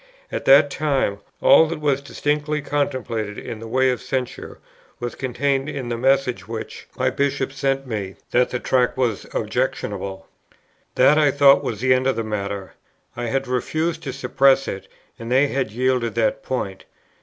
At 0.31 0.45
that 0.45 0.71
time, 0.71 1.19
all 1.41 1.67
that 1.67 1.79
was 1.79 2.01
distinctly 2.01 2.59
contemplated 2.59 3.37
in 3.37 3.59
the 3.59 3.67
way 3.67 3.91
of 3.91 4.01
censure, 4.01 4.57
was 4.99 5.13
contained 5.13 5.69
in 5.69 5.89
the 5.89 5.95
message 5.95 6.47
which 6.47 6.87
my 6.97 7.11
Bishop 7.11 7.53
sent 7.53 7.85
me, 7.85 8.15
that 8.31 8.49
the 8.49 8.57
Tract 8.59 8.97
was 8.97 9.27
"objectionable." 9.31 10.25
That 10.95 11.19
I 11.19 11.29
thought 11.29 11.63
was 11.63 11.81
the 11.81 11.93
end 11.93 12.07
of 12.07 12.15
the 12.15 12.23
matter. 12.23 12.73
I 13.15 13.25
had 13.27 13.47
refused 13.47 14.01
to 14.01 14.11
suppress 14.11 14.67
it, 14.67 14.87
and 15.19 15.31
they 15.31 15.49
had 15.49 15.69
yielded 15.71 16.15
that 16.15 16.41
point. 16.41 16.85